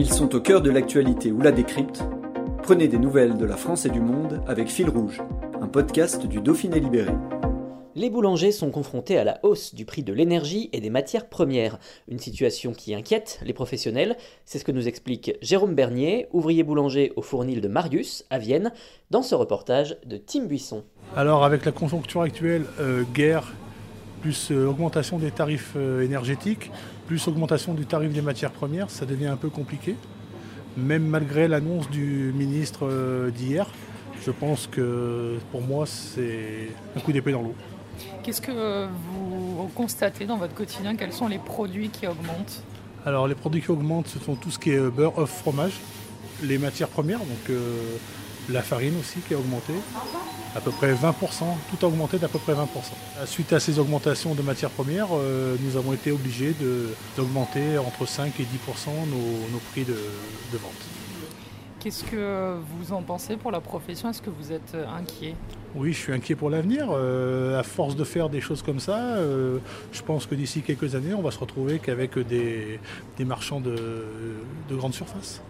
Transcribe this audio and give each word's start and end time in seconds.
Ils 0.00 0.10
sont 0.10 0.34
au 0.34 0.40
cœur 0.40 0.62
de 0.62 0.70
l'actualité 0.70 1.30
ou 1.30 1.42
la 1.42 1.52
décrypte. 1.52 2.02
Prenez 2.62 2.88
des 2.88 2.96
nouvelles 2.96 3.36
de 3.36 3.44
la 3.44 3.58
France 3.58 3.84
et 3.84 3.90
du 3.90 4.00
monde 4.00 4.42
avec 4.46 4.68
Fil 4.68 4.88
Rouge, 4.88 5.20
un 5.60 5.66
podcast 5.66 6.24
du 6.26 6.40
Dauphiné 6.40 6.80
Libéré. 6.80 7.12
Les 7.94 8.08
boulangers 8.08 8.50
sont 8.50 8.70
confrontés 8.70 9.18
à 9.18 9.24
la 9.24 9.40
hausse 9.42 9.74
du 9.74 9.84
prix 9.84 10.02
de 10.02 10.14
l'énergie 10.14 10.70
et 10.72 10.80
des 10.80 10.88
matières 10.88 11.28
premières, 11.28 11.78
une 12.08 12.18
situation 12.18 12.72
qui 12.72 12.94
inquiète 12.94 13.40
les 13.44 13.52
professionnels. 13.52 14.16
C'est 14.46 14.58
ce 14.58 14.64
que 14.64 14.72
nous 14.72 14.88
explique 14.88 15.36
Jérôme 15.42 15.74
Bernier, 15.74 16.28
ouvrier 16.32 16.62
boulanger 16.62 17.12
au 17.16 17.20
fournil 17.20 17.60
de 17.60 17.68
Marius, 17.68 18.24
à 18.30 18.38
Vienne, 18.38 18.72
dans 19.10 19.22
ce 19.22 19.34
reportage 19.34 19.98
de 20.06 20.16
Tim 20.16 20.46
Buisson. 20.46 20.82
Alors 21.14 21.44
avec 21.44 21.66
la 21.66 21.72
conjoncture 21.72 22.22
actuelle, 22.22 22.64
euh, 22.80 23.02
guerre, 23.12 23.52
plus 24.20 24.50
euh, 24.50 24.66
augmentation 24.66 25.18
des 25.18 25.30
tarifs 25.30 25.72
euh, 25.76 26.02
énergétiques, 26.02 26.70
plus 27.06 27.26
augmentation 27.28 27.74
du 27.74 27.86
tarif 27.86 28.12
des 28.12 28.22
matières 28.22 28.52
premières, 28.52 28.90
ça 28.90 29.06
devient 29.06 29.26
un 29.26 29.36
peu 29.36 29.48
compliqué. 29.48 29.96
Même 30.76 31.06
malgré 31.06 31.48
l'annonce 31.48 31.90
du 31.90 32.32
ministre 32.34 33.30
d'hier, 33.34 33.66
je 34.24 34.30
pense 34.30 34.68
que 34.68 35.36
pour 35.50 35.62
moi 35.62 35.84
c'est 35.86 36.68
un 36.96 37.00
coup 37.00 37.12
d'épée 37.12 37.32
dans 37.32 37.42
l'eau. 37.42 37.54
Qu'est-ce 38.22 38.40
que 38.40 38.86
vous 38.86 39.68
constatez 39.74 40.26
dans 40.26 40.36
votre 40.36 40.54
quotidien? 40.54 40.94
Quels 40.94 41.12
sont 41.12 41.26
les 41.26 41.38
produits 41.38 41.88
qui 41.88 42.06
augmentent? 42.06 42.62
Alors 43.04 43.26
les 43.26 43.34
produits 43.34 43.62
qui 43.62 43.70
augmentent, 43.70 44.06
ce 44.06 44.18
sont 44.20 44.36
tout 44.36 44.50
ce 44.50 44.58
qui 44.58 44.70
est 44.70 44.90
beurre, 44.90 45.18
œuf, 45.18 45.30
fromage, 45.30 45.72
les 46.42 46.58
matières 46.58 46.88
premières, 46.88 47.18
donc 47.18 47.50
euh, 47.50 47.96
la 48.48 48.62
farine 48.62 48.98
aussi 48.98 49.20
qui 49.20 49.34
a 49.34 49.38
augmenté, 49.38 49.72
à 50.56 50.60
peu 50.60 50.70
près 50.70 50.92
20%, 50.92 51.12
tout 51.70 51.86
a 51.86 51.88
augmenté 51.88 52.18
d'à 52.18 52.28
peu 52.28 52.38
près 52.38 52.54
20%. 52.54 52.66
Suite 53.26 53.52
à 53.52 53.60
ces 53.60 53.78
augmentations 53.78 54.34
de 54.34 54.42
matières 54.42 54.70
premières, 54.70 55.08
euh, 55.12 55.56
nous 55.60 55.76
avons 55.76 55.92
été 55.92 56.10
obligés 56.10 56.54
d'augmenter 57.16 57.78
entre 57.78 58.06
5 58.06 58.32
et 58.40 58.44
10% 58.44 58.46
nos, 59.08 59.58
prix 59.70 59.84
de 59.84 60.58
vente. 60.58 60.72
Qu'est-ce 61.80 62.04
que 62.04 62.56
vous 62.76 62.92
en 62.92 63.00
pensez 63.00 63.38
pour 63.38 63.50
la 63.50 63.62
profession? 63.62 64.10
Est-ce 64.10 64.20
que 64.20 64.28
vous 64.28 64.52
êtes 64.52 64.74
euh, 64.74 64.84
inquiet? 64.86 65.34
Oui, 65.74 65.94
je 65.94 65.98
suis 65.98 66.12
inquiet 66.12 66.34
pour 66.34 66.50
l'avenir. 66.50 66.88
Euh, 66.90 67.58
à 67.58 67.62
force 67.62 67.96
de 67.96 68.04
faire 68.04 68.28
des 68.28 68.42
choses 68.42 68.62
comme 68.62 68.80
ça, 68.80 68.98
euh, 68.98 69.56
je 69.90 70.02
pense 70.02 70.26
que 70.26 70.34
d'ici 70.34 70.60
quelques 70.60 70.94
années, 70.94 71.14
on 71.14 71.22
va 71.22 71.30
se 71.30 71.38
retrouver 71.38 71.78
qu'avec 71.78 72.18
des, 72.18 72.78
marchands 73.20 73.60
de, 73.60 74.04
de 74.68 74.76
grande 74.76 74.92
surface. 74.92 75.40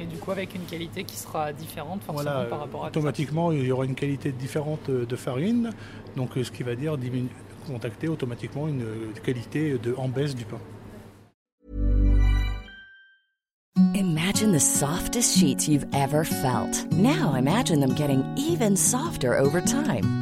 Et 0.00 0.06
du 0.06 0.16
coup, 0.16 0.30
avec 0.30 0.54
une 0.54 0.64
qualité 0.64 1.04
qui 1.04 1.16
sera 1.16 1.52
différente 1.52 2.02
forcément 2.02 2.44
par 2.48 2.60
rapport 2.60 2.84
à 2.84 2.88
Automatiquement, 2.88 3.52
il 3.52 3.64
y 3.64 3.72
aura 3.72 3.84
une 3.84 3.94
qualité 3.94 4.32
différente 4.32 4.90
de 4.90 5.16
farine, 5.16 5.70
donc 6.16 6.30
ce 6.34 6.50
qui 6.50 6.62
va 6.62 6.74
dire 6.74 6.96
contacter 7.66 8.08
automatiquement 8.08 8.68
une 8.68 8.84
qualité 9.22 9.78
de, 9.78 9.94
en 9.96 10.08
baisse 10.08 10.34
du 10.34 10.44
pain. 10.44 10.58
Imagine 13.94 14.52
the 14.52 14.60
softest 14.60 15.36
sheets 15.38 15.68
you've 15.68 15.86
ever 15.94 16.24
felt. 16.24 16.90
Now 16.92 17.34
imagine 17.34 17.80
them 17.80 17.94
getting 17.94 18.24
even 18.36 18.76
softer 18.76 19.34
over 19.38 19.60
time. 19.60 20.21